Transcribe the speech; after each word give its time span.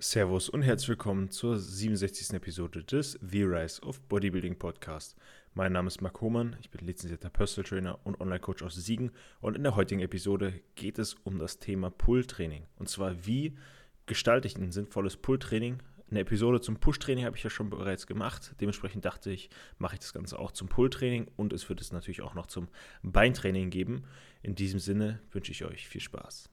Servus 0.00 0.48
und 0.48 0.62
herzlich 0.62 0.90
willkommen 0.90 1.28
zur 1.28 1.58
67. 1.58 2.32
Episode 2.32 2.84
des 2.84 3.18
The 3.20 3.42
Rise 3.42 3.82
of 3.82 4.00
Bodybuilding 4.02 4.56
Podcast. 4.56 5.16
Mein 5.54 5.72
Name 5.72 5.88
ist 5.88 6.00
Marc 6.00 6.20
Hohmann, 6.20 6.54
ich 6.60 6.70
bin 6.70 6.86
lizenzierter 6.86 7.30
Personal 7.30 7.68
Trainer 7.68 7.98
und 8.04 8.20
Online-Coach 8.20 8.62
aus 8.62 8.76
Siegen 8.76 9.10
und 9.40 9.56
in 9.56 9.64
der 9.64 9.74
heutigen 9.74 10.00
Episode 10.00 10.60
geht 10.76 11.00
es 11.00 11.14
um 11.24 11.40
das 11.40 11.58
Thema 11.58 11.90
Pull-Training. 11.90 12.62
Und 12.76 12.88
zwar, 12.88 13.26
wie 13.26 13.58
gestalte 14.06 14.46
ich 14.46 14.56
ein 14.56 14.70
sinnvolles 14.70 15.16
Pull-Training? 15.16 15.82
Eine 16.12 16.20
Episode 16.20 16.60
zum 16.60 16.76
Push-Training 16.76 17.24
habe 17.24 17.36
ich 17.36 17.42
ja 17.42 17.50
schon 17.50 17.68
bereits 17.68 18.06
gemacht. 18.06 18.54
Dementsprechend 18.60 19.04
dachte 19.04 19.32
ich, 19.32 19.50
mache 19.78 19.94
ich 19.94 20.00
das 20.00 20.12
Ganze 20.12 20.38
auch 20.38 20.52
zum 20.52 20.68
Pull-Training 20.68 21.26
und 21.34 21.52
es 21.52 21.68
wird 21.68 21.80
es 21.80 21.90
natürlich 21.90 22.22
auch 22.22 22.34
noch 22.34 22.46
zum 22.46 22.68
Beintraining 23.02 23.70
geben. 23.70 24.04
In 24.42 24.54
diesem 24.54 24.78
Sinne 24.78 25.18
wünsche 25.32 25.50
ich 25.50 25.64
euch 25.64 25.88
viel 25.88 26.00
Spaß. 26.00 26.50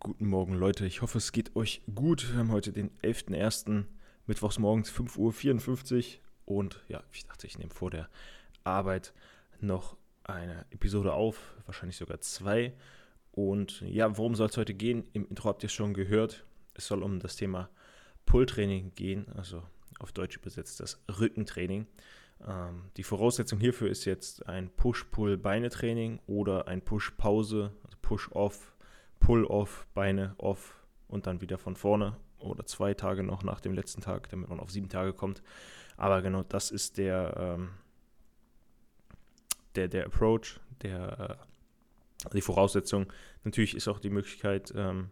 Guten 0.00 0.26
Morgen 0.26 0.54
Leute, 0.54 0.86
ich 0.86 1.02
hoffe 1.02 1.18
es 1.18 1.30
geht 1.32 1.54
euch 1.54 1.82
gut. 1.94 2.30
Wir 2.30 2.38
haben 2.38 2.50
heute 2.50 2.72
den 2.72 2.90
11.01. 3.02 3.84
Mittwochs 4.26 4.58
morgens 4.58 4.90
5.54 4.90 6.18
Uhr 6.46 6.56
und 6.56 6.82
ja, 6.88 7.02
ich 7.12 7.26
dachte, 7.26 7.46
ich 7.46 7.58
nehme 7.58 7.72
vor 7.72 7.90
der 7.90 8.08
Arbeit 8.64 9.12
noch 9.60 9.96
eine 10.24 10.64
Episode 10.70 11.12
auf, 11.12 11.54
wahrscheinlich 11.66 11.96
sogar 11.96 12.20
zwei. 12.20 12.72
Und 13.30 13.80
ja, 13.82 14.16
worum 14.16 14.34
soll 14.34 14.48
es 14.48 14.56
heute 14.56 14.74
gehen? 14.74 15.04
Im 15.12 15.28
Intro 15.28 15.48
habt 15.48 15.62
ihr 15.62 15.68
schon 15.68 15.94
gehört. 15.94 16.44
Es 16.74 16.86
soll 16.86 17.02
um 17.02 17.20
das 17.20 17.36
Thema 17.36 17.68
Pull-Training 18.24 18.94
gehen, 18.94 19.26
also 19.36 19.62
auf 19.98 20.12
Deutsch 20.12 20.36
übersetzt 20.36 20.80
das 20.80 21.02
Rückentraining. 21.20 21.86
Ähm, 22.46 22.90
die 22.96 23.02
Voraussetzung 23.02 23.60
hierfür 23.60 23.90
ist 23.90 24.04
jetzt 24.04 24.46
ein 24.46 24.70
Push-Pull-Beine-Training 24.70 26.20
oder 26.26 26.68
ein 26.68 26.82
Push-Pause, 26.82 27.72
also 27.84 27.98
Push-Off, 28.02 28.74
Pull-Off, 29.20 29.86
Beine 29.94 30.34
off 30.38 30.76
und 31.08 31.26
dann 31.26 31.40
wieder 31.40 31.58
von 31.58 31.76
vorne 31.76 32.16
oder 32.38 32.66
zwei 32.66 32.94
Tage 32.94 33.22
noch 33.22 33.42
nach 33.42 33.60
dem 33.60 33.72
letzten 33.72 34.02
Tag, 34.02 34.28
damit 34.28 34.48
man 34.48 34.60
auf 34.60 34.70
sieben 34.70 34.88
Tage 34.88 35.12
kommt. 35.12 35.42
Aber 35.96 36.20
genau 36.22 36.42
das 36.42 36.70
ist 36.70 36.98
der, 36.98 37.34
ähm, 37.38 37.70
der, 39.74 39.88
der 39.88 40.06
Approach, 40.06 40.60
der, 40.82 41.38
äh, 42.24 42.34
die 42.34 42.42
Voraussetzung. 42.42 43.12
Natürlich 43.44 43.74
ist 43.74 43.88
auch 43.88 43.98
die 43.98 44.10
Möglichkeit 44.10 44.72
ähm, 44.76 45.10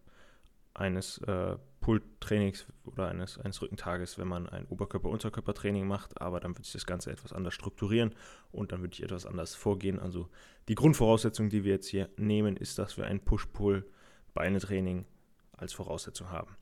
eines 0.75 1.19
äh, 1.19 1.57
Pull-Trainings 1.81 2.67
oder 2.85 3.09
eines, 3.09 3.39
eines 3.39 3.63
Rückentages, 3.63 4.19
wenn 4.19 4.27
man 4.27 4.49
ein 4.49 4.67
Oberkörper-Unterkörper-Training 4.67 5.87
macht, 5.87 6.21
aber 6.21 6.41
dann 6.41 6.53
würde 6.53 6.65
ich 6.65 6.73
das 6.73 6.87
Ganze 6.87 7.13
etwas 7.13 7.33
anders 7.33 7.55
strukturieren 7.55 8.15
und 8.53 8.73
dann 8.73 8.81
würde 8.81 8.95
ich 8.95 9.03
etwas 9.03 9.27
anders 9.27 9.55
vorgehen. 9.55 9.99
Also 10.01 10.29
die 10.69 10.75
Grundvoraussetzung, 10.75 11.51
die 11.51 11.63
wir 11.65 11.73
jetzt 11.73 11.89
hier 11.89 12.09
nehmen, 12.17 12.57
ist, 12.57 12.79
dass 12.79 12.97
wir 12.97 13.07
ein 13.07 13.21
Push-Pull-Beine-Training 13.21 15.05
als 15.53 15.73
Voraussetzung 15.73 16.31
haben. 16.31 16.57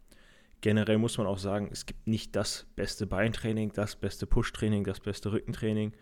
Generell 0.60 0.98
muss 0.98 1.18
man 1.18 1.26
auch 1.26 1.38
sagen, 1.38 1.68
es 1.72 1.86
gibt 1.86 2.06
nicht 2.06 2.36
das 2.36 2.66
beste 2.76 3.06
Beintraining, 3.06 3.72
das 3.72 3.96
beste 3.96 4.26
Push-Training, 4.26 4.84
das 4.84 5.00
beste 5.00 5.32
Rückentraining 5.32 5.92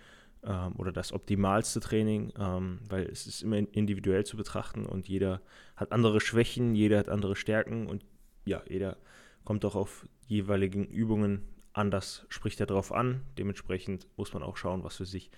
ähm, 0.44 0.74
oder 0.76 0.92
das 0.92 1.12
optimalste 1.12 1.80
Training, 1.80 2.32
ähm, 2.38 2.80
weil 2.88 3.04
es 3.04 3.26
ist 3.26 3.42
immer 3.42 3.58
individuell 3.58 4.24
zu 4.24 4.36
betrachten 4.36 4.86
und 4.86 5.08
jeder 5.08 5.40
hat 5.76 5.92
andere 5.92 6.20
Schwächen, 6.20 6.74
jeder 6.74 6.98
hat 6.98 7.08
andere 7.08 7.36
Stärken 7.36 7.86
und 7.86 8.04
ja, 8.44 8.62
jeder 8.68 8.96
kommt 9.44 9.64
auch 9.64 9.74
auf 9.74 10.06
jeweiligen 10.26 10.84
Übungen 10.84 11.42
anders, 11.72 12.26
spricht 12.28 12.60
er 12.60 12.66
darauf 12.66 12.92
an. 12.92 13.22
Dementsprechend 13.38 14.06
muss 14.16 14.32
man 14.32 14.42
auch 14.42 14.56
schauen, 14.56 14.84
was 14.84 14.96
für 14.96 15.06
sich 15.06 15.30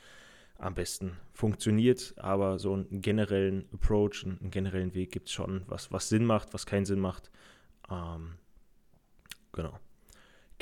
am 0.59 0.75
besten 0.75 1.16
funktioniert. 1.33 2.14
Aber 2.16 2.59
so 2.59 2.75
einen 2.75 3.00
generellen 3.00 3.69
Approach, 3.72 4.25
einen 4.25 4.50
generellen 4.50 4.94
Weg 4.94 5.12
gibt 5.12 5.28
es 5.28 5.34
schon, 5.34 5.62
was, 5.66 5.91
was 5.92 6.09
Sinn 6.09 6.25
macht, 6.25 6.55
was 6.55 6.66
keinen 6.66 6.87
Sinn 6.87 7.00
macht. 7.00 7.31
Ähm, 7.91 8.34
genau. 9.53 9.78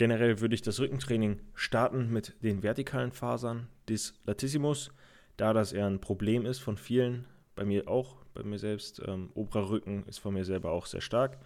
Generell 0.01 0.41
würde 0.41 0.55
ich 0.55 0.63
das 0.63 0.81
Rückentraining 0.81 1.41
starten 1.53 2.11
mit 2.11 2.35
den 2.43 2.63
vertikalen 2.63 3.13
Fasern 3.13 3.69
des 3.87 4.15
Latissimus, 4.25 4.91
da 5.37 5.53
das 5.53 5.75
eher 5.75 5.85
ein 5.85 6.01
Problem 6.01 6.47
ist 6.47 6.59
von 6.59 6.79
vielen, 6.79 7.27
bei 7.55 7.67
mir 7.67 7.87
auch, 7.87 8.17
bei 8.33 8.43
mir 8.43 8.59
selbst. 8.59 9.03
Ähm, 9.07 9.29
oberer 9.35 9.69
Rücken 9.69 10.07
ist 10.07 10.17
von 10.17 10.33
mir 10.33 10.47
selber 10.47 10.71
auch 10.71 10.87
sehr 10.87 11.03
stark. 11.03 11.37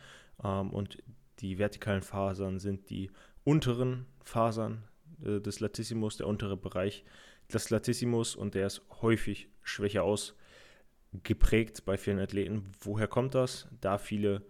Ähm, 0.45 0.71
und 0.71 1.03
die 1.41 1.59
vertikalen 1.59 2.03
Fasern 2.03 2.61
sind 2.61 2.91
die 2.91 3.11
unteren 3.43 4.07
Fasern 4.23 4.85
äh, 5.25 5.41
des 5.41 5.59
Latissimus, 5.59 6.19
der 6.19 6.29
untere 6.29 6.57
Bereich 6.57 7.05
des 7.53 7.71
Latissimus 7.71 8.37
und 8.37 8.55
der 8.55 8.69
ist 8.69 8.83
häufig 9.03 9.49
schwächer 9.65 10.05
ausgeprägt 10.05 11.85
bei 11.85 11.99
vielen 11.99 12.21
Athleten. 12.21 12.71
Woher 12.79 13.09
kommt 13.09 13.35
das? 13.35 13.67
Da 13.81 13.99
viele 13.99 14.43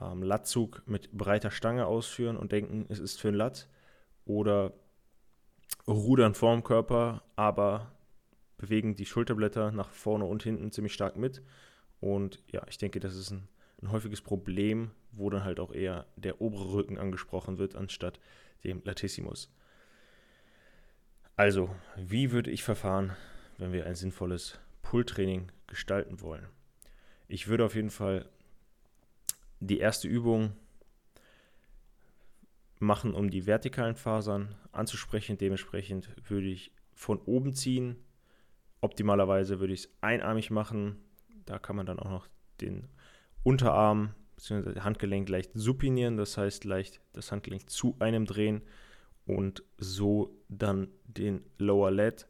ähm, 0.00 0.22
Latzug 0.22 0.82
mit 0.86 1.12
breiter 1.12 1.50
Stange 1.50 1.86
ausführen 1.86 2.36
und 2.36 2.52
denken, 2.52 2.86
es 2.88 2.98
ist 2.98 3.20
für 3.20 3.28
ein 3.28 3.34
Lat 3.34 3.68
oder 4.24 4.72
rudern 5.86 6.34
vorm 6.34 6.64
Körper, 6.64 7.22
aber 7.36 7.92
bewegen 8.56 8.96
die 8.96 9.06
Schulterblätter 9.06 9.72
nach 9.72 9.90
vorne 9.90 10.24
und 10.24 10.42
hinten 10.42 10.72
ziemlich 10.72 10.94
stark 10.94 11.16
mit. 11.16 11.42
Und 12.00 12.42
ja, 12.50 12.62
ich 12.68 12.78
denke, 12.78 13.00
das 13.00 13.14
ist 13.14 13.30
ein 13.30 13.48
ein 13.84 13.92
häufiges 13.92 14.22
Problem, 14.22 14.90
wo 15.12 15.30
dann 15.30 15.44
halt 15.44 15.60
auch 15.60 15.72
eher 15.72 16.06
der 16.16 16.40
obere 16.40 16.72
Rücken 16.72 16.98
angesprochen 16.98 17.58
wird, 17.58 17.76
anstatt 17.76 18.18
dem 18.64 18.82
Latissimus. 18.84 19.52
Also, 21.36 21.74
wie 21.96 22.30
würde 22.32 22.50
ich 22.50 22.62
verfahren, 22.62 23.14
wenn 23.58 23.72
wir 23.72 23.86
ein 23.86 23.94
sinnvolles 23.94 24.58
Pull-Training 24.82 25.50
gestalten 25.66 26.20
wollen? 26.20 26.46
Ich 27.28 27.48
würde 27.48 27.64
auf 27.64 27.74
jeden 27.74 27.90
Fall 27.90 28.28
die 29.66 29.78
erste 29.78 30.08
Übung 30.08 30.52
machen, 32.78 33.14
um 33.14 33.30
die 33.30 33.46
vertikalen 33.46 33.96
Fasern 33.96 34.54
anzusprechen. 34.72 35.38
Dementsprechend 35.38 36.08
würde 36.28 36.48
ich 36.48 36.72
von 36.92 37.18
oben 37.18 37.54
ziehen. 37.54 37.96
Optimalerweise 38.80 39.60
würde 39.60 39.72
ich 39.72 39.84
es 39.84 39.92
einarmig 40.00 40.50
machen. 40.50 40.96
Da 41.46 41.58
kann 41.58 41.76
man 41.76 41.86
dann 41.86 41.98
auch 41.98 42.10
noch 42.10 42.28
den 42.60 42.88
Unterarm 43.42 44.14
bzw. 44.36 44.80
Handgelenk 44.80 45.28
leicht 45.28 45.52
supinieren, 45.54 46.16
das 46.16 46.36
heißt 46.36 46.64
leicht 46.64 47.00
das 47.12 47.32
Handgelenk 47.32 47.70
zu 47.70 47.96
einem 47.98 48.26
drehen 48.26 48.62
und 49.26 49.62
so 49.78 50.36
dann 50.48 50.88
den 51.04 51.44
Lower 51.58 51.90
Lat 51.90 52.28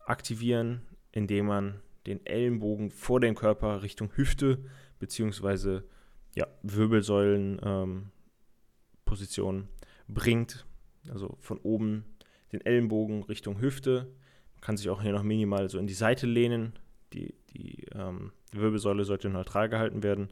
aktivieren, 0.00 0.82
indem 1.12 1.46
man 1.46 1.80
den 2.06 2.24
Ellenbogen 2.26 2.90
vor 2.90 3.20
dem 3.20 3.34
Körper 3.34 3.82
Richtung 3.82 4.10
Hüfte 4.14 4.64
bzw. 4.98 5.80
Ja, 6.34 6.46
Wirbelsäulenposition 6.62 9.56
ähm, 9.56 9.68
bringt. 10.08 10.66
Also 11.08 11.36
von 11.40 11.58
oben 11.58 12.04
den 12.52 12.64
Ellenbogen 12.64 13.24
Richtung 13.24 13.60
Hüfte. 13.60 14.12
Man 14.54 14.60
kann 14.60 14.76
sich 14.76 14.88
auch 14.88 15.02
hier 15.02 15.12
noch 15.12 15.22
minimal 15.22 15.68
so 15.68 15.78
in 15.78 15.86
die 15.86 15.94
Seite 15.94 16.26
lehnen. 16.26 16.78
Die, 17.12 17.34
die 17.50 17.86
ähm, 17.94 18.32
Wirbelsäule 18.52 19.04
sollte 19.04 19.28
neutral 19.28 19.68
gehalten 19.68 20.02
werden 20.02 20.30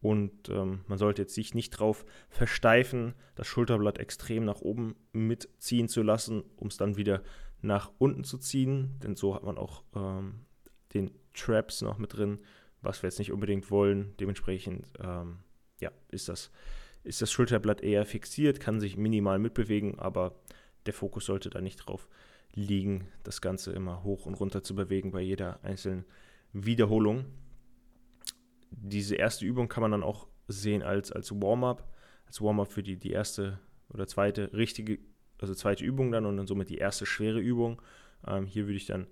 und 0.00 0.48
ähm, 0.48 0.80
man 0.86 0.98
sollte 0.98 1.22
jetzt 1.22 1.34
sich 1.34 1.54
nicht 1.54 1.70
drauf 1.70 2.06
versteifen, 2.30 3.14
das 3.34 3.46
Schulterblatt 3.46 3.98
extrem 3.98 4.44
nach 4.44 4.60
oben 4.60 4.96
mitziehen 5.12 5.88
zu 5.88 6.02
lassen, 6.02 6.42
um 6.56 6.68
es 6.68 6.78
dann 6.78 6.96
wieder 6.96 7.22
nach 7.60 7.90
unten 7.98 8.24
zu 8.24 8.38
ziehen. 8.38 8.98
Denn 9.02 9.14
so 9.14 9.34
hat 9.34 9.42
man 9.42 9.58
auch 9.58 9.84
ähm, 9.94 10.46
den 10.94 11.10
Traps 11.34 11.82
noch 11.82 11.98
mit 11.98 12.16
drin, 12.16 12.40
was 12.82 13.02
wir 13.02 13.08
jetzt 13.08 13.18
nicht 13.18 13.32
unbedingt 13.32 13.70
wollen. 13.70 14.14
Dementsprechend 14.18 14.86
ähm, 15.02 15.38
ja, 15.80 15.90
ist, 16.08 16.28
das, 16.28 16.50
ist 17.04 17.22
das 17.22 17.32
Schulterblatt 17.32 17.82
eher 17.82 18.06
fixiert, 18.06 18.60
kann 18.60 18.80
sich 18.80 18.96
minimal 18.96 19.38
mitbewegen, 19.38 19.98
aber 19.98 20.34
der 20.86 20.94
Fokus 20.94 21.26
sollte 21.26 21.50
da 21.50 21.60
nicht 21.60 21.76
drauf 21.76 22.08
liegen, 22.52 23.08
das 23.22 23.40
Ganze 23.40 23.72
immer 23.72 24.02
hoch 24.02 24.26
und 24.26 24.34
runter 24.34 24.62
zu 24.62 24.74
bewegen 24.74 25.12
bei 25.12 25.20
jeder 25.20 25.62
einzelnen 25.62 26.04
Wiederholung 26.52 27.26
diese 28.70 29.16
erste 29.16 29.44
Übung 29.44 29.68
kann 29.68 29.82
man 29.82 29.90
dann 29.90 30.02
auch 30.02 30.26
sehen 30.48 30.82
als, 30.82 31.12
als 31.12 31.32
Warm-up, 31.32 31.88
als 32.26 32.40
Warm-up 32.40 32.72
für 32.72 32.82
die, 32.82 32.96
die 32.96 33.10
erste 33.10 33.58
oder 33.88 34.06
zweite 34.06 34.52
richtige, 34.52 34.98
also 35.38 35.54
zweite 35.54 35.84
Übung 35.84 36.12
dann 36.12 36.26
und 36.26 36.36
dann 36.36 36.46
somit 36.46 36.70
die 36.70 36.78
erste 36.78 37.06
schwere 37.06 37.40
Übung. 37.40 37.82
Ähm, 38.26 38.46
hier 38.46 38.66
würde 38.66 38.76
ich 38.76 38.86
dann 38.86 39.06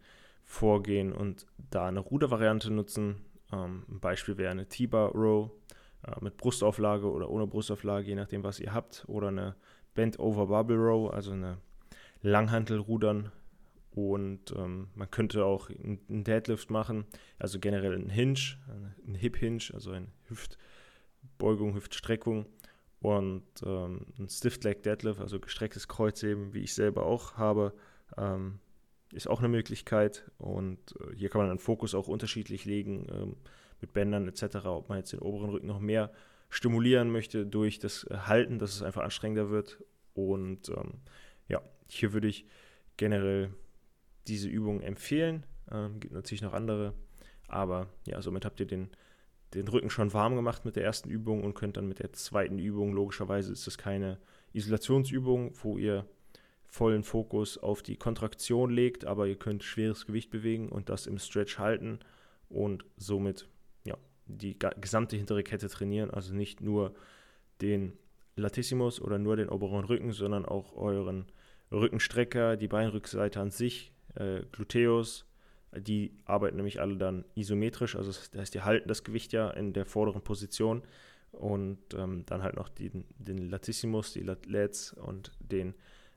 vorgehen 0.45 1.13
und 1.13 1.47
da 1.71 1.87
eine 1.87 2.01
Rudervariante 2.01 2.71
nutzen. 2.71 3.17
Ähm, 3.53 3.85
ein 3.89 4.01
Beispiel 4.01 4.37
wäre 4.37 4.51
eine 4.51 4.69
T-Bar 4.69 5.13
Row 5.13 5.51
äh, 6.07 6.13
mit 6.21 6.37
Brustauflage 6.37 7.11
oder 7.11 7.31
ohne 7.31 7.47
Brustauflage, 7.47 8.07
je 8.07 8.15
nachdem, 8.15 8.43
was 8.45 8.61
ihr 8.61 8.73
habt. 8.73 9.05
Oder 9.09 9.29
eine 9.29 9.57
Bent 9.95 10.19
Over 10.19 10.47
Bubble 10.47 10.77
Row, 10.77 11.13
also 11.13 11.33
eine 11.33 11.59
Langhantelrudern 12.23 13.33
und 13.99 14.55
ähm, 14.57 14.89
man 14.95 15.11
könnte 15.11 15.45
auch 15.45 15.71
einen 15.71 16.23
Deadlift 16.23 16.71
machen, 16.71 17.05
also 17.39 17.59
generell 17.59 17.95
einen 17.95 18.11
Hinge, 18.11 18.59
einen 19.05 19.17
Hip 19.17 19.37
Hinge, 19.37 19.65
also 19.73 19.91
eine 19.91 20.07
Hüftbeugung, 20.29 21.75
Hüftstreckung 21.75 22.47
und 23.01 23.45
ähm, 23.65 24.07
ein 24.19 24.29
Stiff 24.29 24.63
Leg 24.63 24.85
Deadlift, 24.85 25.21
also 25.21 25.41
gestrecktes 25.41 25.89
Kreuzheben, 25.89 26.55
wie 26.55 26.61
ich 26.61 26.75
selber 26.75 27.07
auch 27.07 27.35
habe. 27.35 27.75
Ähm, 28.17 28.61
ist 29.13 29.29
auch 29.29 29.39
eine 29.39 29.49
Möglichkeit. 29.49 30.31
Und 30.39 30.79
äh, 31.01 31.15
hier 31.15 31.29
kann 31.29 31.41
man 31.41 31.51
den 31.51 31.59
Fokus 31.59 31.95
auch 31.95 32.09
unterschiedlich 32.09 32.65
legen 32.65 33.07
ähm, 33.11 33.37
mit 33.81 33.93
Bändern 33.93 34.29
etc., 34.29 34.67
ob 34.67 34.89
man 34.89 34.99
jetzt 34.99 35.13
den 35.13 35.21
oberen 35.21 35.51
Rücken 35.51 35.67
noch 35.67 35.81
mehr 35.81 36.13
stimulieren 36.51 37.11
möchte 37.11 37.47
durch 37.47 37.79
das 37.79 38.07
Halten, 38.11 38.59
dass 38.59 38.75
es 38.75 38.83
einfach 38.83 39.03
anstrengender 39.03 39.51
wird. 39.51 39.83
Und 40.15 40.69
ähm, 40.71 40.95
ja, 41.49 41.63
hier 41.89 42.13
würde 42.13 42.29
ich 42.29 42.47
generell 42.97 43.51
diese 44.27 44.49
Übung 44.49 44.81
empfehlen. 44.81 45.47
Ähm, 45.71 46.01
gibt 46.01 46.15
natürlich 46.15 46.43
noch 46.43 46.55
andere. 46.55 46.95
Aber 47.47 47.89
ja, 48.07 48.21
somit 48.21 48.45
habt 48.45 48.61
ihr 48.61 48.67
den, 48.67 48.91
den 49.55 49.69
Rücken 49.69 49.91
schon 49.91 50.13
warm 50.13 50.37
gemacht 50.37 50.65
mit 50.65 50.77
der 50.77 50.85
ersten 50.85 51.09
Übung 51.09 51.43
und 51.45 51.55
könnt 51.55 51.77
dann 51.77 51.89
mit 51.89 51.99
der 51.99 52.13
zweiten 52.13 52.59
Übung, 52.59 52.93
logischerweise 52.93 53.53
ist 53.53 53.67
das 53.67 53.79
keine 53.79 54.19
Isolationsübung, 54.53 55.53
wo 55.63 55.79
ihr 55.79 56.07
vollen 56.69 57.03
Fokus 57.03 57.59
auf 57.59 57.83
die 57.83 57.97
Kontraktion 57.97 58.71
legt, 58.71 59.07
aber 59.07 59.27
ihr 59.27 59.39
könnt 59.39 59.65
schweres 59.65 60.07
Gewicht 60.07 60.31
bewegen 60.31 60.69
und 60.69 60.91
das 60.91 61.07
im 61.07 61.19
Stretch 61.19 61.59
halten 61.59 61.99
und 62.49 62.85
somit 62.97 63.49
ja, 63.85 63.97
die 64.27 64.57
gesamte 64.81 65.17
hintere 65.17 65.43
Kette 65.43 65.69
trainieren, 65.69 66.11
also 66.11 66.35
nicht 66.35 66.61
nur 66.61 66.95
den 67.63 67.95
Latissimus 68.37 69.01
oder 69.01 69.19
nur 69.19 69.37
den 69.37 69.49
oberen 69.49 69.85
Rücken, 69.85 70.13
sondern 70.13 70.45
auch 70.45 70.77
euren 70.77 71.27
Rückenstrecker, 71.73 72.57
die 72.57 72.69
Beinrückseite 72.69 73.41
an 73.41 73.51
sich, 73.51 73.93
äh, 74.15 74.43
Gluteus, 74.53 75.25
die 75.77 76.13
arbeiten 76.27 76.57
nämlich 76.57 76.81
alle 76.81 76.97
dann 76.97 77.25
isometrisch, 77.35 77.97
also 77.97 78.11
das 78.11 78.31
heißt, 78.35 78.55
die 78.55 78.63
halten 78.63 78.89
das 78.89 79.05
Gewicht 79.05 79.33
ja 79.33 79.51
in 79.51 79.73
der 79.73 79.87
vorderen 79.87 80.23
Position 80.23 80.83
und 81.33 81.79
ähm, 81.95 82.25
dann 82.27 82.43
halt 82.43 82.57
noch 82.57 82.69
den, 82.69 83.05
den 83.19 83.51
Latissimus, 83.51 84.13
die 84.13 84.23
Lats 84.23 84.93
und 84.93 85.33
den 85.41 85.75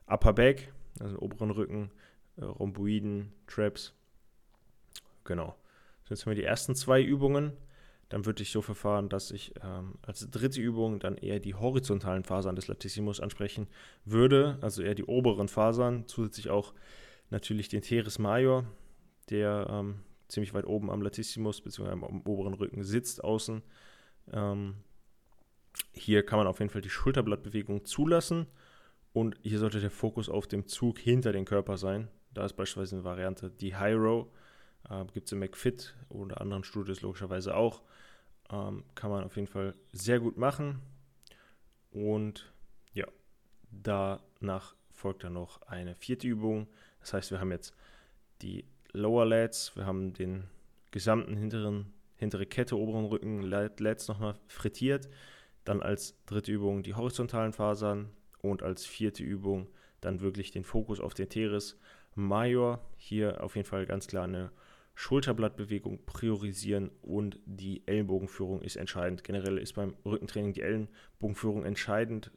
Upper 0.07 0.33
Back, 0.33 0.73
also 0.99 1.19
oberen 1.19 1.51
Rücken, 1.51 1.91
äh, 2.37 2.45
Rhomboiden, 2.45 3.31
Traps. 3.47 3.93
Genau. 5.23 5.55
So, 6.03 6.13
jetzt 6.13 6.25
haben 6.25 6.31
wir 6.31 6.41
die 6.41 6.43
ersten 6.43 6.75
zwei 6.75 7.01
Übungen. 7.01 7.53
Dann 8.09 8.25
würde 8.25 8.43
ich 8.43 8.51
so 8.51 8.61
verfahren, 8.61 9.07
dass 9.07 9.31
ich 9.31 9.53
ähm, 9.63 9.95
als 10.01 10.29
dritte 10.29 10.59
Übung 10.59 10.99
dann 10.99 11.15
eher 11.15 11.39
die 11.39 11.55
horizontalen 11.55 12.25
Fasern 12.25 12.57
des 12.57 12.67
Latissimus 12.67 13.21
ansprechen 13.21 13.67
würde, 14.03 14.57
also 14.59 14.81
eher 14.81 14.95
die 14.95 15.05
oberen 15.05 15.47
Fasern, 15.47 16.05
zusätzlich 16.07 16.49
auch 16.49 16.73
natürlich 17.29 17.69
den 17.69 17.81
Teres 17.81 18.19
Major, 18.19 18.65
der 19.29 19.65
ähm, 19.69 20.01
ziemlich 20.27 20.53
weit 20.53 20.65
oben 20.65 20.89
am 20.91 21.01
Latissimus 21.01 21.61
bzw. 21.61 21.89
am 21.89 22.21
oberen 22.23 22.53
Rücken 22.53 22.83
sitzt 22.83 23.23
außen. 23.23 23.61
Ähm, 24.33 24.75
hier 25.93 26.25
kann 26.25 26.37
man 26.37 26.47
auf 26.47 26.59
jeden 26.59 26.69
Fall 26.69 26.81
die 26.81 26.89
Schulterblattbewegung 26.89 27.85
zulassen 27.85 28.45
und 29.13 29.37
hier 29.41 29.59
sollte 29.59 29.79
der 29.79 29.91
Fokus 29.91 30.29
auf 30.29 30.47
dem 30.47 30.67
Zug 30.67 30.99
hinter 30.99 31.31
den 31.31 31.45
Körper 31.45 31.77
sein. 31.77 32.07
Da 32.33 32.45
ist 32.45 32.53
beispielsweise 32.53 32.95
eine 32.95 33.03
Variante 33.03 33.49
die 33.49 33.75
High 33.75 33.97
Row, 33.97 34.27
äh, 34.89 35.05
gibt 35.13 35.27
es 35.27 35.31
im 35.33 35.39
McFit 35.39 35.95
oder 36.09 36.39
anderen 36.39 36.63
Studios 36.63 37.01
logischerweise 37.01 37.55
auch. 37.55 37.81
Ähm, 38.49 38.83
kann 38.95 39.11
man 39.11 39.23
auf 39.23 39.35
jeden 39.35 39.47
Fall 39.47 39.75
sehr 39.91 40.19
gut 40.19 40.37
machen. 40.37 40.81
Und 41.91 42.53
ja, 42.93 43.05
danach 43.69 44.75
folgt 44.91 45.23
dann 45.23 45.33
noch 45.33 45.61
eine 45.63 45.95
vierte 45.95 46.27
Übung. 46.27 46.67
Das 47.01 47.13
heißt, 47.13 47.31
wir 47.31 47.39
haben 47.39 47.51
jetzt 47.51 47.75
die 48.41 48.65
Lower 48.93 49.25
Lats, 49.25 49.75
wir 49.75 49.85
haben 49.85 50.13
den 50.13 50.45
gesamten 50.91 51.35
hinteren, 51.35 51.93
hintere 52.15 52.45
Kette, 52.45 52.77
oberen 52.77 53.05
Rücken, 53.05 53.41
Lats 53.41 54.07
nochmal 54.07 54.35
frittiert. 54.47 55.09
Dann 55.65 55.81
als 55.81 56.15
dritte 56.25 56.51
Übung 56.51 56.81
die 56.83 56.95
horizontalen 56.95 57.53
Fasern 57.53 58.09
und 58.41 58.63
als 58.63 58.85
vierte 58.85 59.23
Übung 59.23 59.67
dann 60.01 60.21
wirklich 60.21 60.51
den 60.51 60.63
Fokus 60.63 60.99
auf 60.99 61.13
den 61.13 61.29
Teres 61.29 61.79
Major. 62.15 62.83
Hier 62.97 63.43
auf 63.43 63.55
jeden 63.55 63.67
Fall 63.67 63.85
ganz 63.85 64.07
klar 64.07 64.25
eine 64.25 64.51
Schulterblattbewegung 64.95 66.05
priorisieren 66.05 66.91
und 67.01 67.39
die 67.45 67.87
Ellenbogenführung 67.87 68.61
ist 68.61 68.75
entscheidend. 68.75 69.23
Generell 69.23 69.57
ist 69.57 69.73
beim 69.73 69.95
Rückentraining 70.05 70.53
die 70.53 70.61
Ellenbogenführung 70.61 71.63
entscheidend 71.63 72.31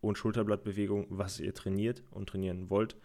und 0.00 0.16
Schulterblattbewegung, 0.16 1.06
was 1.10 1.40
ihr 1.40 1.54
trainiert 1.54 2.02
und 2.10 2.28
trainieren 2.28 2.70
wollt. 2.70 2.96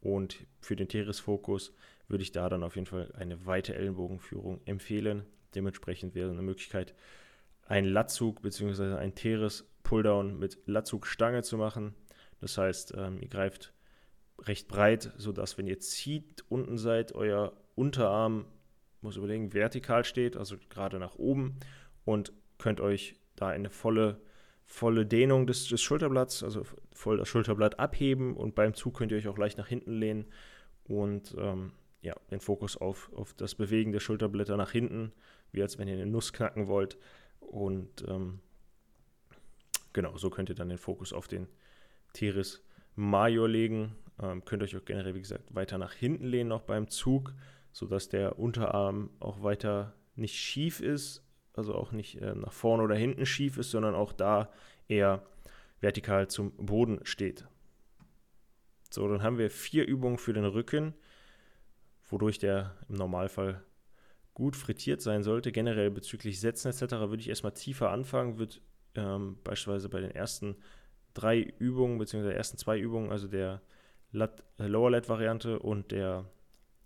Und 0.00 0.46
für 0.60 0.76
den 0.76 0.88
Teres-Fokus 0.88 1.74
würde 2.06 2.22
ich 2.22 2.32
da 2.32 2.48
dann 2.48 2.62
auf 2.62 2.76
jeden 2.76 2.86
Fall 2.86 3.12
eine 3.16 3.44
weite 3.46 3.74
Ellenbogenführung 3.74 4.60
empfehlen. 4.64 5.24
Dementsprechend 5.54 6.14
wäre 6.14 6.30
eine 6.30 6.42
Möglichkeit, 6.42 6.94
ein 7.66 7.84
Latzug 7.84 8.40
bzw. 8.42 8.94
ein 8.94 9.14
Teres 9.14 9.68
Pulldown 9.88 10.38
mit 10.38 10.58
Latzug-Stange 10.66 11.42
zu 11.42 11.56
machen. 11.56 11.94
Das 12.42 12.58
heißt, 12.58 12.92
ähm, 12.94 13.18
ihr 13.22 13.28
greift 13.28 13.72
recht 14.38 14.68
breit, 14.68 15.14
sodass, 15.16 15.56
wenn 15.56 15.66
ihr 15.66 15.80
zieht, 15.80 16.44
unten 16.50 16.76
seid, 16.76 17.14
euer 17.14 17.54
Unterarm, 17.74 18.44
muss 19.00 19.16
überlegen, 19.16 19.54
vertikal 19.54 20.04
steht, 20.04 20.36
also 20.36 20.56
gerade 20.68 20.98
nach 20.98 21.14
oben 21.14 21.56
und 22.04 22.34
könnt 22.58 22.82
euch 22.82 23.16
da 23.34 23.48
eine 23.48 23.70
volle, 23.70 24.20
volle 24.66 25.06
Dehnung 25.06 25.46
des, 25.46 25.68
des 25.68 25.80
Schulterblatts, 25.80 26.42
also 26.42 26.64
voll 26.92 27.16
das 27.16 27.28
Schulterblatt 27.28 27.78
abheben 27.78 28.36
und 28.36 28.54
beim 28.54 28.74
Zug 28.74 28.98
könnt 28.98 29.10
ihr 29.10 29.16
euch 29.18 29.28
auch 29.28 29.38
leicht 29.38 29.56
nach 29.56 29.68
hinten 29.68 29.92
lehnen 29.92 30.26
und 30.84 31.34
ähm, 31.38 31.72
ja, 32.02 32.14
den 32.30 32.40
Fokus 32.40 32.76
auf, 32.76 33.10
auf 33.14 33.32
das 33.32 33.54
Bewegen 33.54 33.92
der 33.92 34.00
Schulterblätter 34.00 34.58
nach 34.58 34.70
hinten, 34.70 35.12
wie 35.50 35.62
als 35.62 35.78
wenn 35.78 35.88
ihr 35.88 35.94
eine 35.94 36.06
Nuss 36.06 36.34
knacken 36.34 36.66
wollt, 36.66 36.98
und 37.40 38.04
ähm, 38.06 38.40
genau, 39.98 40.16
so 40.16 40.30
könnt 40.30 40.48
ihr 40.48 40.54
dann 40.54 40.68
den 40.68 40.78
Fokus 40.78 41.12
auf 41.12 41.26
den 41.26 41.48
Teres 42.12 42.62
Major 42.94 43.48
legen. 43.48 43.96
Ähm, 44.22 44.44
könnt 44.44 44.62
euch 44.62 44.76
auch 44.76 44.84
generell, 44.84 45.16
wie 45.16 45.20
gesagt, 45.20 45.52
weiter 45.52 45.76
nach 45.76 45.92
hinten 45.92 46.24
lehnen, 46.24 46.52
auch 46.52 46.62
beim 46.62 46.86
Zug, 46.88 47.34
sodass 47.72 48.08
der 48.08 48.38
Unterarm 48.38 49.10
auch 49.18 49.42
weiter 49.42 49.96
nicht 50.14 50.36
schief 50.36 50.78
ist, 50.78 51.26
also 51.52 51.74
auch 51.74 51.90
nicht 51.90 52.20
äh, 52.20 52.36
nach 52.36 52.52
vorne 52.52 52.84
oder 52.84 52.94
hinten 52.94 53.26
schief 53.26 53.58
ist, 53.58 53.72
sondern 53.72 53.96
auch 53.96 54.12
da 54.12 54.52
eher 54.86 55.26
vertikal 55.80 56.28
zum 56.28 56.52
Boden 56.52 57.00
steht. 57.02 57.48
So, 58.90 59.08
dann 59.08 59.24
haben 59.24 59.38
wir 59.38 59.50
vier 59.50 59.84
Übungen 59.84 60.18
für 60.18 60.32
den 60.32 60.44
Rücken, 60.44 60.94
wodurch 62.08 62.38
der 62.38 62.76
im 62.88 62.94
Normalfall 62.94 63.64
gut 64.32 64.54
frittiert 64.54 65.02
sein 65.02 65.24
sollte. 65.24 65.50
Generell 65.50 65.90
bezüglich 65.90 66.38
Sätzen 66.38 66.68
etc. 66.68 66.82
würde 66.92 67.18
ich 67.20 67.28
erstmal 67.28 67.54
tiefer 67.54 67.90
anfangen, 67.90 68.38
wird 68.38 68.62
ähm, 68.98 69.38
beispielsweise 69.44 69.88
bei 69.88 70.00
den 70.00 70.10
ersten 70.10 70.56
drei 71.14 71.40
Übungen, 71.40 71.98
beziehungsweise 71.98 72.34
ersten 72.34 72.58
zwei 72.58 72.78
Übungen, 72.78 73.10
also 73.10 73.28
der 73.28 73.62
Lat, 74.12 74.42
Lower 74.58 74.90
Lat 74.90 75.08
Variante 75.08 75.58
und 75.58 75.90
der 75.90 76.24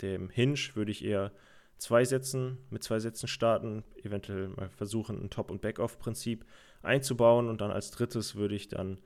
dem 0.00 0.30
Hinge, 0.30 0.58
würde 0.74 0.90
ich 0.90 1.04
eher 1.04 1.32
zwei 1.78 2.04
Sätzen 2.04 2.58
mit 2.70 2.82
zwei 2.82 2.98
Sätzen 2.98 3.28
starten, 3.28 3.84
eventuell 4.02 4.48
mal 4.48 4.68
versuchen, 4.70 5.20
ein 5.20 5.30
Top- 5.30 5.50
und 5.50 5.60
Back-Off-Prinzip 5.60 6.44
einzubauen 6.82 7.48
und 7.48 7.60
dann 7.60 7.70
als 7.70 7.90
drittes 7.90 8.34
würde 8.34 8.54
ich 8.54 8.68
dann 8.68 8.98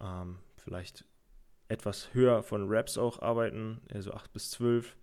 ähm, 0.00 0.38
vielleicht 0.56 1.04
etwas 1.68 2.12
höher 2.14 2.42
von 2.42 2.66
Raps 2.68 2.98
auch 2.98 3.22
arbeiten, 3.22 3.80
also 3.92 4.12
8 4.12 4.32
bis 4.32 4.50
12 4.50 4.96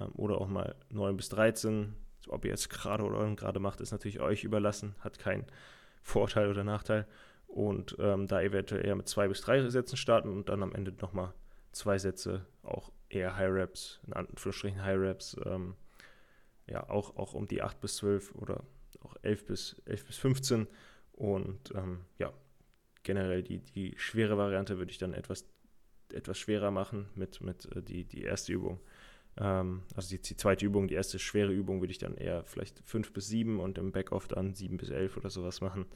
ähm, 0.00 0.12
oder 0.14 0.40
auch 0.40 0.48
mal 0.48 0.74
9 0.90 1.16
bis 1.16 1.28
13, 1.28 1.94
ob 2.28 2.44
ihr 2.44 2.50
jetzt 2.50 2.70
gerade 2.70 3.04
oder 3.04 3.18
ungerade 3.18 3.60
macht, 3.60 3.80
ist 3.80 3.92
natürlich 3.92 4.20
euch 4.20 4.44
überlassen, 4.44 4.94
hat 5.00 5.18
keinen 5.18 5.46
Vorteil 6.06 6.48
oder 6.48 6.62
Nachteil. 6.62 7.06
Und 7.48 7.96
ähm, 7.98 8.28
da 8.28 8.40
eventuell 8.40 8.86
eher 8.86 8.94
mit 8.94 9.08
zwei 9.08 9.26
bis 9.28 9.40
drei 9.40 9.68
Sätzen 9.68 9.96
starten 9.96 10.28
und 10.28 10.48
dann 10.48 10.62
am 10.62 10.74
Ende 10.74 10.92
nochmal 11.00 11.32
zwei 11.72 11.98
Sätze, 11.98 12.46
auch 12.62 12.92
eher 13.08 13.36
High 13.36 13.50
Reps, 13.50 14.00
in 14.06 14.12
Anführungsstrichen 14.12 14.82
High 14.82 14.98
Reps, 14.98 15.36
ähm, 15.44 15.74
ja, 16.68 16.88
auch, 16.88 17.16
auch 17.16 17.34
um 17.34 17.46
die 17.46 17.62
8 17.62 17.80
bis 17.80 17.96
12 17.96 18.34
oder 18.36 18.62
auch 19.00 19.16
11 19.22 19.46
bis, 19.46 19.82
11 19.86 20.04
bis 20.06 20.16
15. 20.18 20.66
Und 21.12 21.72
ähm, 21.74 22.00
ja, 22.18 22.32
generell 23.02 23.42
die, 23.42 23.58
die 23.58 23.94
schwere 23.96 24.38
Variante 24.38 24.78
würde 24.78 24.90
ich 24.90 24.98
dann 24.98 25.12
etwas, 25.12 25.44
etwas 26.12 26.38
schwerer 26.38 26.70
machen 26.70 27.08
mit, 27.14 27.40
mit 27.40 27.66
äh, 27.74 27.82
die, 27.82 28.04
die 28.04 28.22
erste 28.22 28.52
Übung 28.52 28.80
ähm, 29.38 29.82
also 29.94 30.08
die, 30.08 30.20
die, 30.20 30.36
zweite 30.36 30.64
Übung, 30.64 30.88
die 30.88 30.94
erste 30.94 31.18
schwere 31.18 31.52
Übung 31.52 31.80
würde 31.80 31.90
ich 31.90 31.98
dann 31.98 32.16
eher 32.16 32.44
vielleicht 32.44 32.80
fünf 32.84 33.12
bis 33.12 33.28
sieben 33.28 33.60
und 33.60 33.78
im 33.78 33.92
Backoff 33.92 34.28
dann 34.28 34.54
sieben 34.54 34.76
bis 34.76 34.90
elf 34.90 35.16
oder 35.16 35.30
sowas 35.30 35.60
machen. 35.60 35.86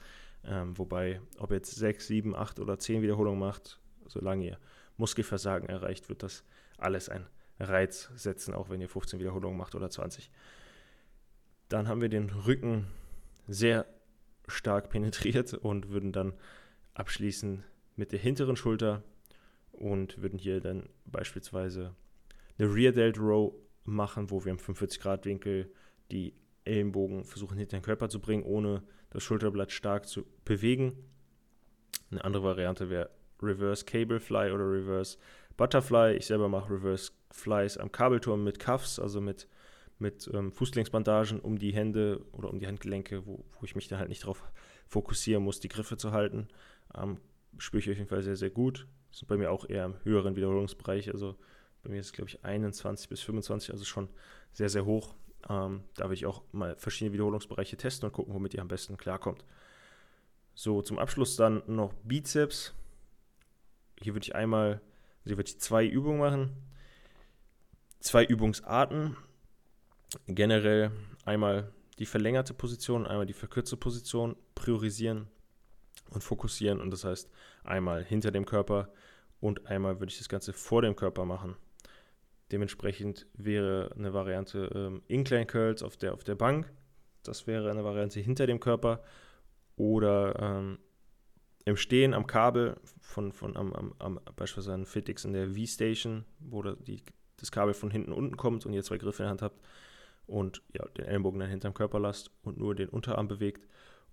Ähm, 0.44 0.76
wobei, 0.78 1.20
ob 1.38 1.50
jetzt 1.50 1.74
sechs, 1.74 2.06
sieben, 2.06 2.34
acht 2.34 2.60
oder 2.60 2.78
zehn 2.78 3.02
Wiederholungen 3.02 3.40
macht, 3.40 3.78
solange 4.06 4.46
ihr 4.46 4.58
Muskelversagen 4.96 5.68
erreicht, 5.68 6.08
wird 6.08 6.22
das 6.22 6.44
alles 6.78 7.08
ein 7.08 7.26
Reiz 7.58 8.10
setzen, 8.14 8.54
auch 8.54 8.70
wenn 8.70 8.80
ihr 8.80 8.88
15 8.88 9.20
Wiederholungen 9.20 9.58
macht 9.58 9.74
oder 9.74 9.90
20. 9.90 10.30
Dann 11.68 11.88
haben 11.88 12.00
wir 12.00 12.08
den 12.08 12.30
Rücken 12.30 12.86
sehr 13.46 13.86
stark 14.48 14.90
penetriert 14.90 15.54
und 15.54 15.90
würden 15.90 16.12
dann 16.12 16.32
abschließen 16.94 17.62
mit 17.96 18.12
der 18.12 18.18
hinteren 18.18 18.56
Schulter 18.56 19.02
und 19.72 20.20
würden 20.20 20.38
hier 20.38 20.60
dann 20.60 20.88
beispielsweise 21.04 21.94
eine 22.60 22.74
Rear 22.74 22.92
Delt 22.92 23.18
Row 23.18 23.54
machen, 23.84 24.30
wo 24.30 24.44
wir 24.44 24.52
im 24.52 24.58
45-Grad-Winkel 24.58 25.72
die 26.10 26.34
Ellenbogen 26.64 27.24
versuchen 27.24 27.56
hinter 27.58 27.78
den 27.78 27.82
Körper 27.82 28.08
zu 28.08 28.20
bringen, 28.20 28.42
ohne 28.42 28.82
das 29.10 29.22
Schulterblatt 29.22 29.72
stark 29.72 30.06
zu 30.06 30.26
bewegen. 30.44 30.92
Eine 32.10 32.24
andere 32.24 32.42
Variante 32.44 32.90
wäre 32.90 33.10
Reverse 33.42 33.84
Cable 33.84 34.20
Fly 34.20 34.52
oder 34.52 34.70
Reverse 34.70 35.18
Butterfly. 35.56 36.16
Ich 36.16 36.26
selber 36.26 36.48
mache 36.48 36.74
Reverse 36.74 37.12
Flies 37.30 37.78
am 37.78 37.90
Kabelturm 37.90 38.44
mit 38.44 38.58
Cuffs, 38.58 38.98
also 38.98 39.20
mit, 39.20 39.48
mit 39.98 40.28
ähm, 40.32 40.52
Fußgelenksbandagen 40.52 41.40
um 41.40 41.58
die 41.58 41.72
Hände 41.72 42.24
oder 42.32 42.50
um 42.50 42.58
die 42.58 42.66
Handgelenke, 42.66 43.26
wo, 43.26 43.44
wo 43.52 43.64
ich 43.64 43.74
mich 43.74 43.88
dann 43.88 43.98
halt 43.98 44.08
nicht 44.08 44.22
darauf 44.22 44.42
fokussieren 44.86 45.42
muss, 45.42 45.60
die 45.60 45.68
Griffe 45.68 45.96
zu 45.96 46.12
halten. 46.12 46.48
Ähm, 46.94 47.18
spüre 47.58 47.80
ich 47.80 47.90
auf 47.90 47.96
jeden 47.96 48.08
Fall 48.08 48.22
sehr, 48.22 48.36
sehr 48.36 48.50
gut. 48.50 48.86
Das 49.10 49.20
sind 49.20 49.28
bei 49.28 49.36
mir 49.36 49.50
auch 49.50 49.68
eher 49.68 49.86
im 49.86 49.94
höheren 50.04 50.36
Wiederholungsbereich. 50.36 51.12
Also 51.12 51.36
bei 51.82 51.90
mir 51.90 52.00
ist 52.00 52.06
es, 52.06 52.12
glaube 52.12 52.28
ich, 52.28 52.44
21 52.44 53.08
bis 53.08 53.20
25, 53.20 53.72
also 53.72 53.84
schon 53.84 54.08
sehr, 54.52 54.68
sehr 54.68 54.84
hoch. 54.84 55.14
Ähm, 55.48 55.84
da 55.94 56.08
will 56.08 56.14
ich 56.14 56.26
auch 56.26 56.42
mal 56.52 56.76
verschiedene 56.76 57.12
Wiederholungsbereiche 57.14 57.76
testen 57.76 58.06
und 58.06 58.12
gucken, 58.12 58.34
womit 58.34 58.54
ihr 58.54 58.60
am 58.60 58.68
besten 58.68 58.96
klarkommt. 58.96 59.44
So, 60.54 60.82
zum 60.82 60.98
Abschluss 60.98 61.36
dann 61.36 61.62
noch 61.66 61.94
Bizeps. 62.04 62.74
Hier 64.00 64.14
würde 64.14 64.24
ich 64.24 64.34
einmal, 64.34 64.72
also 64.72 64.80
hier 65.24 65.36
würde 65.38 65.50
ich 65.50 65.60
zwei 65.60 65.86
Übungen 65.86 66.18
machen. 66.18 66.56
Zwei 68.00 68.24
Übungsarten. 68.24 69.16
Generell 70.26 70.90
einmal 71.24 71.72
die 71.98 72.06
verlängerte 72.06 72.52
Position, 72.52 73.06
einmal 73.06 73.26
die 73.26 73.32
verkürzte 73.32 73.76
Position 73.76 74.36
priorisieren 74.54 75.28
und 76.10 76.22
fokussieren. 76.22 76.80
Und 76.80 76.90
das 76.90 77.04
heißt, 77.04 77.30
einmal 77.62 78.04
hinter 78.04 78.30
dem 78.30 78.44
Körper 78.44 78.92
und 79.40 79.66
einmal 79.66 80.00
würde 80.00 80.10
ich 80.10 80.18
das 80.18 80.28
Ganze 80.28 80.52
vor 80.52 80.82
dem 80.82 80.96
Körper 80.96 81.24
machen. 81.24 81.56
Dementsprechend 82.52 83.26
wäre 83.34 83.90
eine 83.96 84.12
Variante 84.12 84.70
ähm, 84.74 85.02
Incline 85.06 85.46
Curls 85.46 85.82
auf 85.82 85.96
der, 85.96 86.14
auf 86.14 86.24
der 86.24 86.34
Bank. 86.34 86.72
Das 87.22 87.46
wäre 87.46 87.70
eine 87.70 87.84
Variante 87.84 88.20
hinter 88.20 88.46
dem 88.46 88.60
Körper. 88.60 89.02
Oder 89.76 90.38
ähm, 90.40 90.78
im 91.64 91.76
Stehen 91.76 92.14
am 92.14 92.26
Kabel 92.26 92.76
von, 93.00 93.32
von 93.32 93.56
am, 93.56 93.72
am, 93.72 93.94
am 93.98 94.20
beispielsweise 94.36 94.74
ein 94.74 94.86
Fitix 94.86 95.24
in 95.24 95.32
der 95.32 95.50
V-Station, 95.50 96.24
wo 96.40 96.62
die, 96.62 97.02
das 97.36 97.52
Kabel 97.52 97.74
von 97.74 97.90
hinten 97.90 98.12
unten 98.12 98.36
kommt 98.36 98.66
und 98.66 98.72
ihr 98.72 98.82
zwei 98.82 98.98
Griffe 98.98 99.22
in 99.22 99.24
der 99.24 99.30
Hand 99.30 99.42
habt 99.42 99.60
und 100.26 100.62
ja, 100.72 100.86
den 100.96 101.06
Ellenbogen 101.06 101.40
dann 101.40 101.50
hinterm 101.50 101.74
Körper 101.74 102.00
lasst 102.00 102.30
und 102.42 102.58
nur 102.58 102.74
den 102.74 102.88
Unterarm 102.88 103.28
bewegt. 103.28 103.66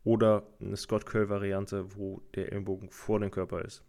Oder 0.03 0.47
eine 0.59 0.77
Scott 0.77 1.05
Curl-Variante, 1.05 1.95
wo 1.95 2.21
der 2.35 2.51
Ellenbogen 2.51 2.89
vor 2.91 3.19
dem 3.19 3.31
Körper 3.31 3.63
ist. 3.63 3.83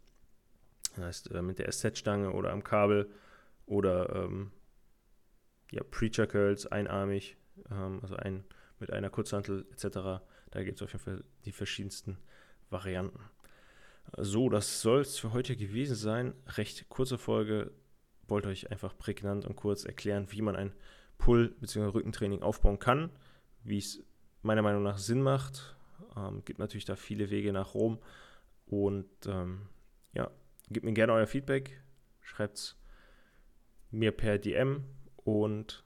Das 0.95 1.05
heißt, 1.05 1.31
äh, 1.31 1.41
mit 1.41 1.59
der 1.59 1.71
SZ-Stange 1.71 2.31
oder 2.31 2.51
am 2.51 2.63
Kabel 2.63 3.09
oder 3.69 4.15
ähm, 4.15 4.51
ja, 5.71 5.83
Preacher 5.83 6.27
Curls 6.27 6.65
einarmig, 6.65 7.37
ähm, 7.71 7.99
also 8.01 8.15
ein, 8.15 8.43
mit 8.79 8.91
einer 8.91 9.09
Kurzhantel 9.09 9.67
etc. 9.71 10.23
Da 10.51 10.63
gibt 10.63 10.77
es 10.77 10.81
auf 10.81 10.91
jeden 10.91 11.03
Fall 11.03 11.23
die 11.45 11.51
verschiedensten 11.51 12.17
Varianten. 12.69 13.19
So, 14.17 14.49
das 14.49 14.81
soll 14.81 15.01
es 15.01 15.19
für 15.19 15.33
heute 15.33 15.55
gewesen 15.55 15.95
sein. 15.95 16.33
Recht 16.57 16.89
kurze 16.89 17.19
Folge. 17.19 17.71
Wollte 18.27 18.47
euch 18.47 18.71
einfach 18.71 18.97
prägnant 18.97 19.45
und 19.45 19.55
kurz 19.55 19.85
erklären, 19.85 20.27
wie 20.31 20.41
man 20.41 20.55
ein 20.55 20.73
Pull- 21.19 21.55
bzw. 21.59 21.85
Rückentraining 21.85 22.41
aufbauen 22.41 22.79
kann, 22.79 23.11
wie 23.63 23.77
es 23.77 24.03
meiner 24.41 24.61
Meinung 24.63 24.81
nach 24.81 24.97
Sinn 24.97 25.21
macht. 25.21 25.75
Ähm, 26.15 26.43
gibt 26.43 26.59
natürlich 26.59 26.85
da 26.85 26.95
viele 26.95 27.29
Wege 27.29 27.53
nach 27.53 27.75
Rom. 27.75 27.99
Und 28.65 29.09
ähm, 29.27 29.67
ja, 30.13 30.31
gebt 30.69 30.85
mir 30.85 30.93
gerne 30.93 31.13
euer 31.13 31.27
Feedback. 31.27 31.81
Schreibt 32.21 32.57
es 32.57 32.79
mir 33.91 34.11
per 34.11 34.37
DM. 34.37 34.83
Und 35.15 35.83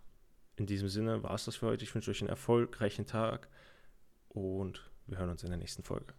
in 0.55 0.65
diesem 0.65 0.89
Sinne 0.89 1.23
war 1.23 1.33
es 1.33 1.45
das 1.45 1.55
für 1.57 1.67
heute. 1.67 1.83
Ich 1.83 1.93
wünsche 1.93 2.11
euch 2.11 2.21
einen 2.21 2.29
erfolgreichen 2.29 3.05
Tag 3.05 3.49
und 4.29 4.89
wir 5.07 5.17
hören 5.17 5.29
uns 5.29 5.43
in 5.43 5.49
der 5.49 5.57
nächsten 5.57 5.83
Folge. 5.83 6.13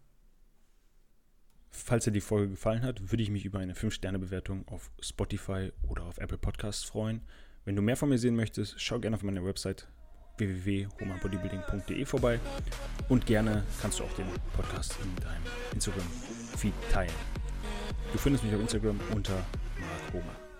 Falls 1.71 2.05
dir 2.05 2.13
die 2.13 2.21
Folge 2.21 2.51
gefallen 2.51 2.83
hat, 2.83 3.11
würde 3.11 3.23
ich 3.23 3.31
mich 3.31 3.45
über 3.45 3.59
eine 3.59 3.75
5-Sterne-Bewertung 3.75 4.67
auf 4.69 4.93
Spotify 5.01 5.73
oder 5.83 6.05
auf 6.05 6.19
Apple 6.19 6.39
Podcasts 6.39 6.85
freuen. 6.85 7.23
Wenn 7.65 7.75
du 7.75 7.83
mehr 7.83 7.97
von 7.97 8.09
mir 8.09 8.19
sehen 8.19 8.37
möchtest, 8.37 8.81
schau 8.81 9.01
gerne 9.01 9.17
auf 9.17 9.23
meiner 9.23 9.45
Website 9.45 9.89
www.homabodybuilding.de 10.39 12.05
vorbei 12.05 12.41
und 13.09 13.27
gerne 13.27 13.65
kannst 13.81 14.01
du 14.01 14.05
auch 14.05 14.13
den 14.15 14.27
Podcast 14.55 14.97
in 15.03 15.17
deinem 15.23 15.43
Instagram-Feed 15.73 16.75
teilen. 16.93 17.15
Du 18.13 18.19
findest 18.19 18.45
mich 18.45 18.55
auf 18.55 18.61
Instagram 18.61 19.01
unter 19.13 19.35
Mark 19.35 20.13
Homer. 20.13 20.54